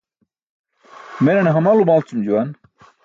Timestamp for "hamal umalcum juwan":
1.55-2.49